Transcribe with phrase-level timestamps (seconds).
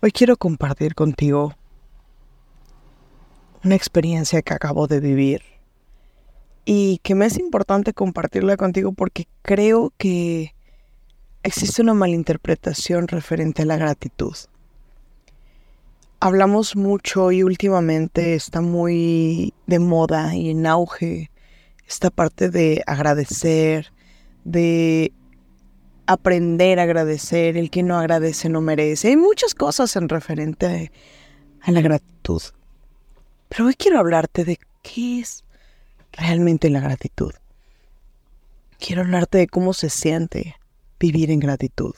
[0.00, 1.56] Hoy quiero compartir contigo
[3.64, 5.42] una experiencia que acabo de vivir
[6.64, 10.54] y que me es importante compartirla contigo porque creo que
[11.42, 14.36] existe una malinterpretación referente a la gratitud.
[16.20, 21.32] Hablamos mucho y últimamente está muy de moda y en auge
[21.88, 23.92] esta parte de agradecer,
[24.44, 25.12] de
[26.08, 29.08] aprender a agradecer, el que no agradece no merece.
[29.08, 30.90] Hay muchas cosas en referente
[31.60, 32.40] a, la gratitud.
[33.50, 35.44] Pero hoy quiero hablarte de qué es
[36.12, 37.32] realmente la gratitud.
[38.78, 40.56] Quiero hablarte de cómo se siente
[40.98, 41.94] vivir en gratitud.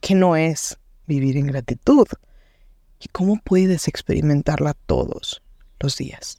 [0.00, 2.06] ¿Qué no es vivir en gratitud?
[2.98, 5.42] Y cómo puedes experimentarla todos
[5.80, 6.38] los días.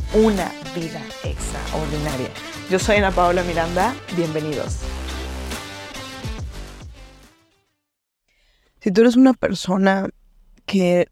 [0.13, 2.29] una vida extraordinaria.
[2.69, 4.79] Yo soy Ana Paola Miranda, bienvenidos.
[8.81, 10.09] Si tú eres una persona
[10.65, 11.07] que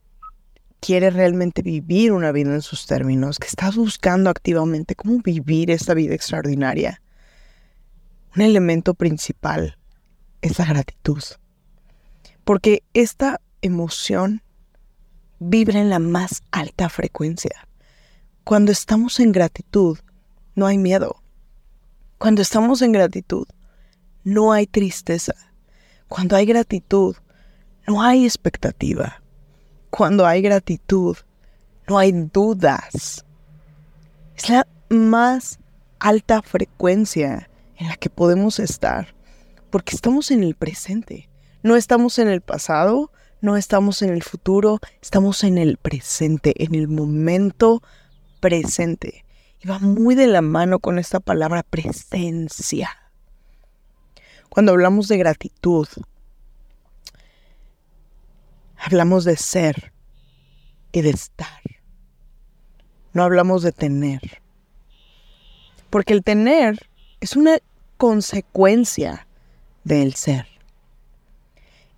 [0.82, 5.94] quiere realmente vivir una vida en sus términos, que estás buscando activamente cómo vivir esta
[5.94, 7.02] vida extraordinaria,
[8.36, 9.78] un elemento principal
[10.42, 11.24] es la gratitud.
[12.44, 14.42] Porque esta emoción
[15.40, 17.69] vibra en la más alta frecuencia.
[18.50, 20.00] Cuando estamos en gratitud,
[20.56, 21.22] no hay miedo,
[22.18, 23.46] cuando estamos en gratitud,
[24.24, 25.36] no hay tristeza.
[26.08, 27.16] Cuando hay gratitud,
[27.86, 29.22] no hay expectativa.
[29.92, 31.16] Cuando hay gratitud,
[31.88, 33.24] no hay dudas.
[34.36, 35.60] Es la más
[36.00, 39.14] alta frecuencia en la que podemos estar,
[39.70, 41.30] porque estamos en el presente.
[41.62, 43.12] No estamos en el pasado,
[43.42, 47.84] no estamos en el futuro, estamos en el presente, en el momento
[48.40, 49.26] presente.
[49.62, 52.90] Y va muy de la mano con esta palabra presencia.
[54.50, 55.88] Cuando hablamos de gratitud,
[58.78, 59.94] hablamos de ser
[60.92, 61.62] y de estar.
[63.14, 64.42] No hablamos de tener.
[65.90, 66.90] Porque el tener
[67.20, 67.58] es una
[67.98, 69.28] consecuencia
[69.84, 70.48] del ser.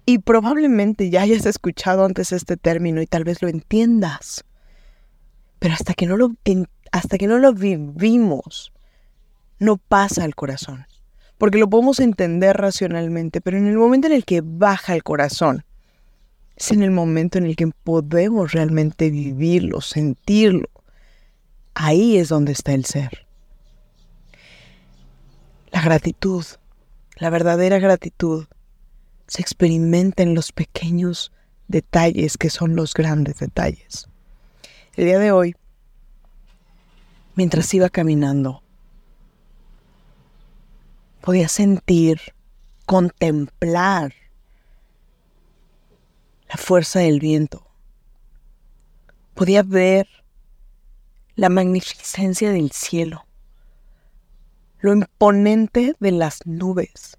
[0.06, 4.44] Y probablemente ya hayas escuchado antes este término y tal vez lo entiendas.
[5.62, 6.32] Pero hasta que no lo
[6.92, 8.74] hasta que no lo vivimos,
[9.60, 10.88] no pasa al corazón.
[11.38, 15.64] Porque lo podemos entender racionalmente, pero en el momento en el que baja el corazón,
[16.56, 20.68] es en el momento en el que podemos realmente vivirlo, sentirlo.
[21.76, 23.28] Ahí es donde está el ser.
[25.72, 26.44] La gratitud,
[27.18, 28.48] la verdadera gratitud,
[29.28, 31.32] se experimenta en los pequeños
[31.68, 34.11] detalles que son los grandes detalles.
[34.96, 35.56] El día de hoy
[37.36, 38.62] mientras iba caminando.
[41.22, 42.20] Podía sentir,
[42.86, 44.14] contemplar
[46.50, 47.66] la fuerza del viento.
[49.34, 50.08] Podía ver
[51.36, 53.26] la magnificencia del cielo,
[54.80, 57.18] lo imponente de las nubes,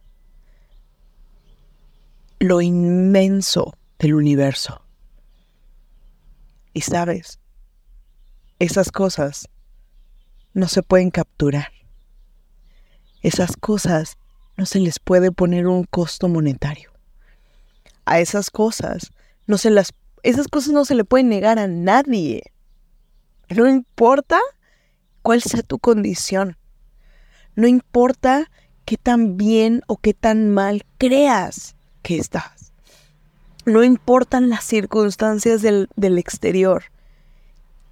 [2.38, 4.84] lo inmenso del universo.
[6.74, 7.40] Y sabes,
[8.62, 9.48] esas cosas
[10.54, 11.72] no se pueden capturar.
[13.20, 14.18] Esas cosas
[14.56, 16.92] no se les puede poner un costo monetario.
[18.04, 19.10] A esas cosas
[19.48, 19.92] no se las
[20.22, 22.52] esas cosas no se le pueden negar a nadie.
[23.48, 24.38] No importa
[25.22, 26.56] cuál sea tu condición.
[27.56, 28.48] No importa
[28.84, 32.72] qué tan bien o qué tan mal creas que estás.
[33.64, 36.91] No importan las circunstancias del, del exterior.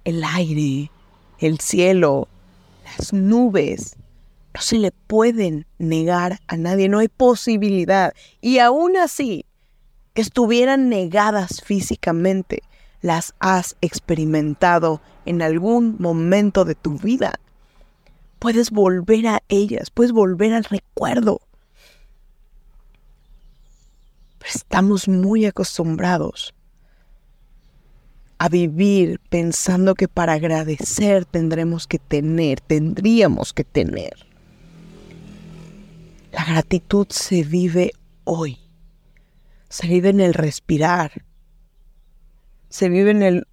[0.03, 0.91] El aire,
[1.39, 2.27] el cielo,
[2.83, 3.97] las nubes
[4.53, 8.13] no se le pueden negar a nadie, no hay posibilidad.
[8.41, 9.45] Y aún así,
[10.15, 12.63] estuvieran negadas físicamente,
[13.01, 17.39] las has experimentado en algún momento de tu vida.
[18.39, 21.41] Puedes volver a ellas, puedes volver al recuerdo.
[24.39, 26.53] Pero estamos muy acostumbrados
[28.41, 34.25] a vivir pensando que para agradecer tendremos que tener, tendríamos que tener.
[36.31, 37.91] La gratitud se vive
[38.23, 38.57] hoy,
[39.69, 41.23] se vive en el respirar,
[42.67, 43.47] se vive en el,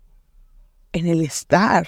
[0.95, 1.87] en el estar.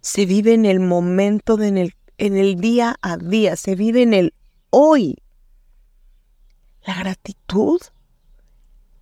[0.00, 3.54] Se vive en el momento, de en, el, en el día a día.
[3.54, 4.34] Se vive en el
[4.70, 5.18] hoy.
[6.84, 7.80] La gratitud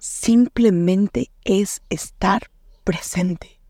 [0.00, 2.50] simplemente es estar
[2.82, 3.60] presente.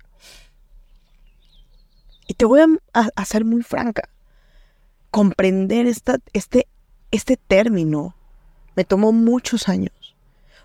[2.27, 2.61] Y te voy
[2.95, 4.09] a, ser muy franca.
[5.11, 6.69] Comprender esta, este,
[7.11, 8.17] este término
[8.77, 10.17] me tomó muchos años.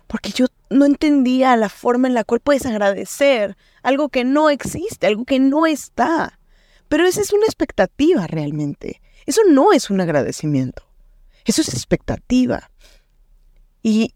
[0.06, 5.08] Porque yo no entendía la forma en la cual puedes agradecer algo que no existe,
[5.08, 6.38] algo que no está.
[6.88, 9.02] Pero esa es una expectativa realmente.
[9.26, 10.84] Eso no es un agradecimiento.
[11.44, 12.70] Eso es expectativa.
[13.82, 14.14] Y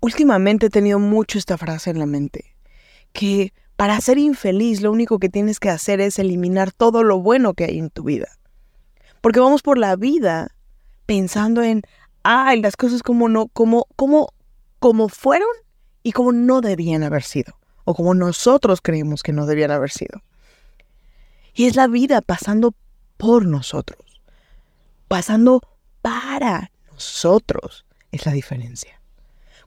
[0.00, 2.56] últimamente he tenido mucho esta frase en la mente,
[3.12, 7.54] que para ser infeliz, lo único que tienes que hacer es eliminar todo lo bueno
[7.54, 8.28] que hay en tu vida.
[9.22, 10.54] Porque vamos por la vida
[11.06, 11.82] pensando en,
[12.22, 14.34] ay, las cosas como no, como, como,
[14.78, 15.48] como fueron
[16.02, 17.54] y como no debían haber sido.
[17.84, 20.22] O como nosotros creemos que no debían haber sido.
[21.54, 22.74] Y es la vida pasando
[23.16, 24.20] por nosotros.
[25.08, 25.62] Pasando
[26.02, 27.86] para nosotros.
[28.12, 28.99] Es la diferencia.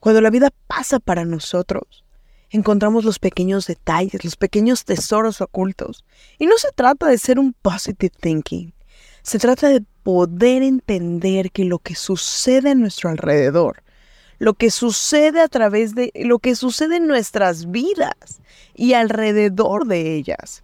[0.03, 2.03] Cuando la vida pasa para nosotros,
[2.49, 6.03] encontramos los pequeños detalles, los pequeños tesoros ocultos.
[6.37, 8.73] Y no se trata de ser un positive thinking.
[9.21, 13.81] Se trata de poder entender que lo que sucede a nuestro alrededor,
[14.39, 18.41] lo que sucede a través de lo que sucede en nuestras vidas
[18.75, 20.63] y alrededor de ellas,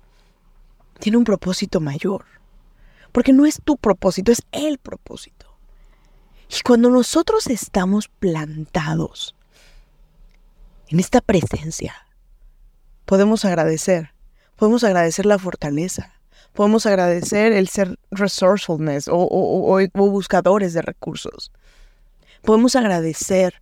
[1.00, 2.26] tiene un propósito mayor.
[3.14, 5.49] Porque no es tu propósito, es el propósito.
[6.50, 9.36] Y cuando nosotros estamos plantados
[10.88, 11.94] en esta presencia,
[13.06, 14.14] podemos agradecer,
[14.56, 16.12] podemos agradecer la fortaleza,
[16.54, 21.52] podemos agradecer el ser resourcefulness o, buscadores de recursos.
[22.42, 23.62] Podemos agradecer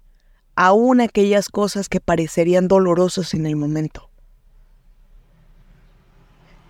[0.55, 4.09] aún aquellas cosas que parecerían dolorosas en el momento.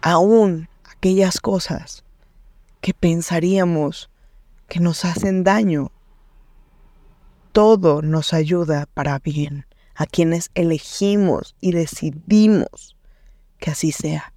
[0.02, 2.04] Aún aquellas cosas
[2.82, 4.10] que pensaríamos
[4.68, 5.92] que nos hacen daño.
[7.58, 9.66] Todo nos ayuda para bien
[9.96, 12.96] a quienes elegimos y decidimos
[13.58, 14.32] que así sea.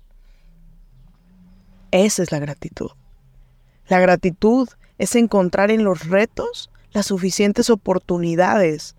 [1.90, 2.93] Esa es la gratitud.
[3.88, 8.96] La gratitud es encontrar en los retos las suficientes oportunidades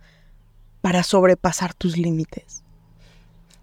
[0.81, 2.63] para sobrepasar tus límites.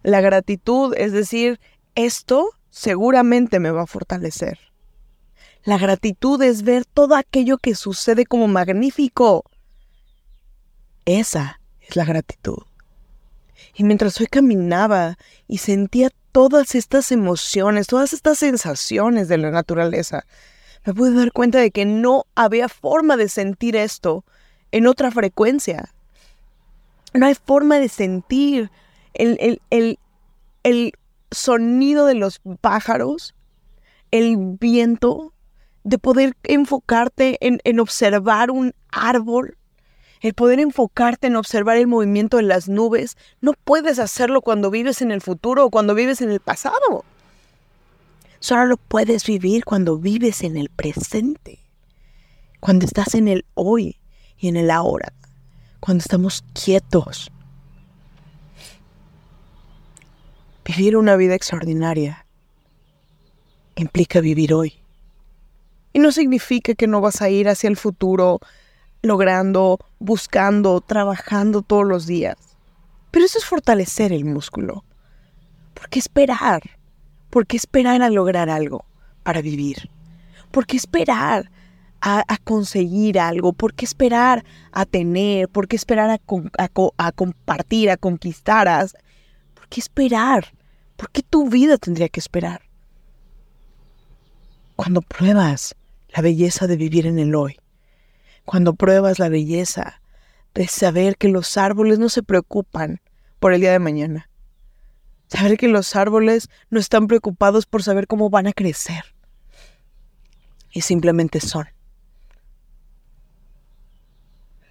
[0.02, 1.60] La gratitud es decir,
[1.94, 4.58] esto seguramente me va a fortalecer.
[5.62, 9.44] La gratitud es ver todo aquello que sucede como magnífico.
[11.08, 12.58] Esa es la gratitud.
[13.74, 15.16] Y mientras hoy caminaba
[15.46, 20.26] y sentía todas estas emociones, todas estas sensaciones de la naturaleza,
[20.84, 24.26] me pude dar cuenta de que no había forma de sentir esto
[24.70, 25.94] en otra frecuencia.
[27.14, 28.70] No hay forma de sentir
[29.14, 30.92] el, el,
[31.30, 33.34] sonido de los pájaros,
[34.10, 35.32] el viento,
[35.84, 39.57] de poder enfocarte en, en observar un árbol
[40.20, 45.02] el poder enfocarte en observar el movimiento de las nubes, no puedes hacerlo cuando vives
[45.02, 47.04] en el futuro o cuando vives en el pasado.
[48.40, 51.58] Solo lo puedes vivir cuando vives en el presente,
[52.60, 53.98] cuando estás en el hoy
[54.38, 55.12] y en el ahora,
[55.80, 57.30] cuando estamos quietos.
[60.64, 62.26] Vivir una vida extraordinaria
[63.76, 64.74] implica vivir hoy.
[65.92, 68.40] Y no significa que no vas a ir hacia el futuro
[69.08, 72.36] logrando, buscando, trabajando todos los días.
[73.10, 74.84] Pero eso es fortalecer el músculo.
[75.74, 76.62] ¿Por qué esperar?
[77.30, 78.84] ¿Por qué esperar a lograr algo
[79.24, 79.90] para vivir?
[80.50, 81.50] ¿Por qué esperar
[82.00, 83.52] a, conseguir algo?
[83.52, 85.48] ¿Por qué esperar a tener?
[85.48, 86.20] ¿Por qué esperar a,
[86.98, 88.68] a compartir, a conquistar?
[89.54, 90.52] ¿Por qué esperar?
[90.96, 92.62] ¿Por qué tu vida tendría que esperar?
[94.76, 95.74] Cuando pruebas
[96.14, 97.58] la belleza de vivir en el hoy,
[98.48, 100.00] cuando pruebas la belleza
[100.54, 103.02] de saber que los árboles no se preocupan
[103.40, 104.30] por el día de mañana.
[105.26, 109.14] Saber que los árboles no están preocupados por saber cómo van a crecer.
[110.72, 111.66] Y simplemente son.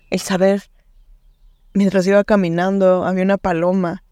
[0.09, 0.63] El saber,
[1.75, 4.03] mientras iba caminando, había una paloma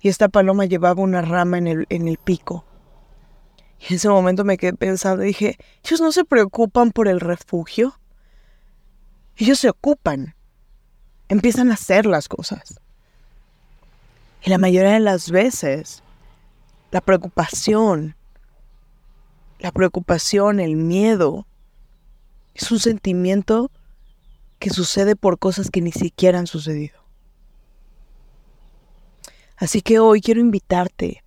[0.00, 2.64] y esta paloma llevaba una rama en el, en el pico.
[3.80, 8.00] Y en ese momento me quedé pensando, dije, ellos no se preocupan por el refugio.
[9.40, 10.34] Ellos se ocupan,
[11.30, 12.78] empiezan a hacer las cosas.
[14.44, 16.02] Y la mayoría de las veces,
[16.90, 18.16] la preocupación,
[19.58, 21.46] la preocupación, el miedo,
[22.54, 23.70] es un sentimiento
[24.58, 27.00] que sucede por cosas que ni siquiera han sucedido.
[29.56, 31.24] Así que hoy quiero invitarte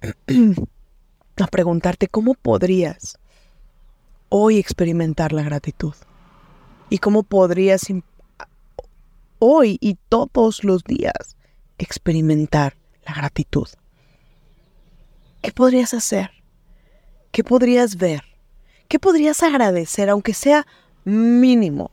[1.36, 3.18] a preguntarte cómo podrías
[4.30, 5.94] hoy experimentar la gratitud
[6.90, 7.86] y cómo podrías
[9.38, 11.36] hoy y todos los días
[11.78, 13.68] experimentar la gratitud.
[15.40, 16.30] ¿Qué podrías hacer?
[17.32, 18.24] ¿Qué podrías ver?
[18.88, 20.66] ¿Qué podrías agradecer, aunque sea
[21.04, 21.90] mínimo?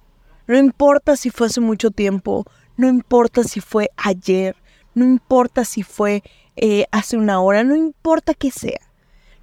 [0.47, 4.55] No importa si fue hace mucho tiempo, no importa si fue ayer,
[4.95, 6.23] no importa si fue
[6.55, 8.81] eh, hace una hora, no importa qué sea.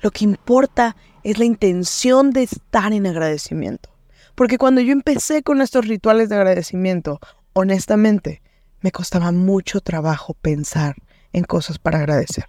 [0.00, 3.94] Lo que importa es la intención de estar en agradecimiento.
[4.35, 7.21] Porque cuando yo empecé con estos rituales de agradecimiento,
[7.53, 8.43] honestamente,
[8.81, 10.97] me costaba mucho trabajo pensar
[11.33, 12.47] en cosas para agradecer.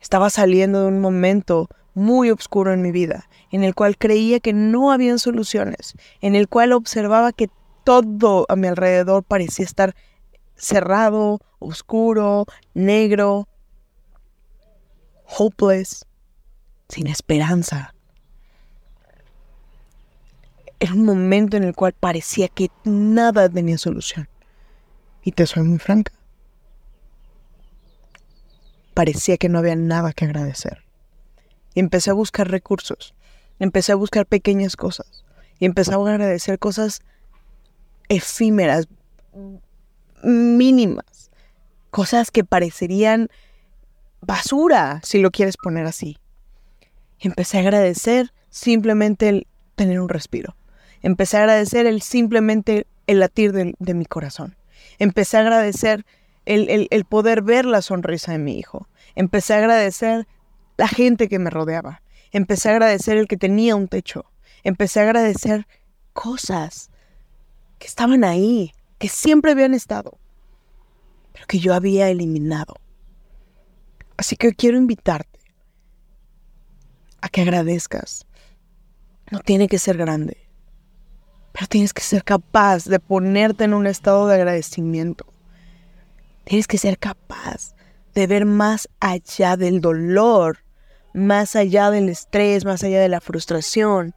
[0.00, 4.52] Estaba saliendo de un momento muy oscuro en mi vida, en el cual creía que
[4.52, 7.50] no habían soluciones, en el cual observaba que
[7.84, 9.94] todo a mi alrededor parecía estar
[10.54, 13.48] cerrado, oscuro, negro,
[15.26, 16.06] hopeless,
[16.88, 17.94] sin esperanza.
[20.80, 24.28] Era un momento en el cual parecía que nada tenía solución.
[25.22, 26.12] Y te soy muy franca.
[28.94, 30.82] Parecía que no había nada que agradecer.
[31.74, 33.14] Y empecé a buscar recursos.
[33.58, 35.24] Empecé a buscar pequeñas cosas.
[35.58, 37.02] Y empecé a agradecer cosas
[38.08, 38.88] efímeras,
[40.22, 41.30] mínimas.
[41.90, 43.28] Cosas que parecerían
[44.22, 46.16] basura, si lo quieres poner así.
[47.18, 50.56] Empecé a agradecer simplemente el tener un respiro.
[51.02, 54.56] Empecé a agradecer el simplemente el latir de, mi corazón.
[54.98, 56.04] Empecé a agradecer
[56.46, 58.88] el, el, poder ver la sonrisa de mi hijo.
[59.14, 60.26] Empecé a agradecer
[60.76, 62.02] la gente que me rodeaba.
[62.32, 64.26] Empecé a agradecer el que tenía un techo.
[64.62, 65.66] Empecé a agradecer
[66.12, 66.90] cosas
[67.78, 70.18] que estaban ahí, que siempre habían estado,
[71.32, 72.74] pero que yo había eliminado.
[74.16, 75.38] Así que quiero invitarte
[77.22, 78.26] a que agradezcas.
[79.30, 80.36] No tiene que ser grande,
[81.60, 85.26] pero tienes que ser capaz de ponerte en un estado de agradecimiento.
[86.44, 87.74] Tienes que ser capaz
[88.14, 90.60] de ver más allá del dolor,
[91.12, 94.14] más allá del estrés, más allá de la frustración,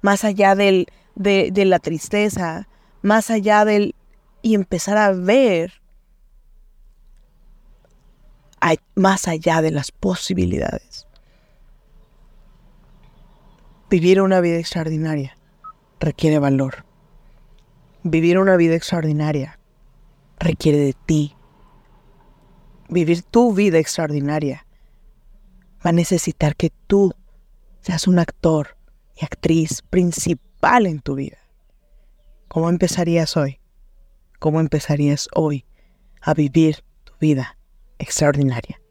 [0.00, 2.66] más allá del, de, de la tristeza,
[3.02, 3.94] más allá del...
[4.40, 5.74] y empezar a ver
[8.94, 11.06] más allá de las posibilidades.
[13.90, 15.36] Vivir una vida extraordinaria
[16.02, 16.84] requiere valor.
[18.02, 19.58] Vivir una vida extraordinaria
[20.38, 21.36] requiere de ti.
[22.88, 24.66] Vivir tu vida extraordinaria
[25.84, 27.14] va a necesitar que tú
[27.80, 28.76] seas un actor
[29.14, 31.38] y actriz principal en tu vida.
[32.48, 33.60] ¿Cómo empezarías hoy?
[34.40, 35.64] ¿Cómo empezarías hoy
[36.20, 37.56] a vivir tu vida
[37.98, 38.81] extraordinaria?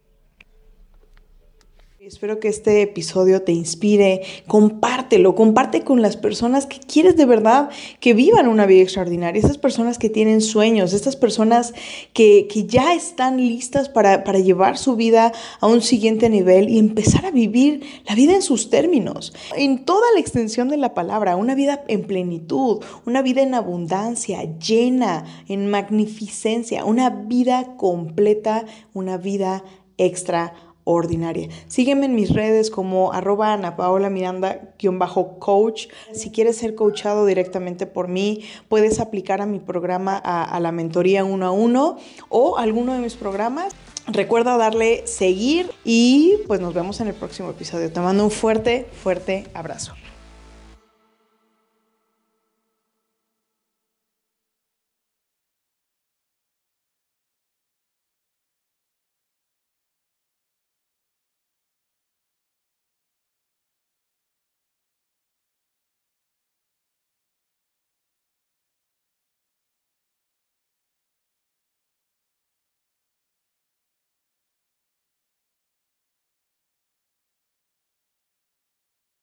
[2.03, 7.69] Espero que este episodio te inspire, compártelo, comparte con las personas que quieres de verdad
[7.99, 11.75] que vivan una vida extraordinaria, esas personas que tienen sueños, estas personas
[12.13, 17.27] que, ya están listas para, para, llevar su vida a un siguiente nivel y empezar
[17.27, 21.53] a vivir la vida en sus términos, en toda la extensión de la palabra, una
[21.53, 29.63] vida en plenitud, una vida en abundancia, llena, en magnificencia, una vida completa, una vida
[29.99, 31.47] extraordinaria ordinaria.
[31.67, 35.87] Sígueme en mis redes como arroba Ana Paola Miranda-coach.
[36.13, 41.23] Si quieres ser coachado directamente por mí, puedes aplicar a mi programa a, la mentoría
[41.23, 41.97] uno a uno
[42.29, 43.73] o alguno de mis programas.
[44.07, 47.91] Recuerda darle seguir y pues nos vemos en el próximo episodio.
[47.91, 49.93] Te mando un fuerte, fuerte abrazo.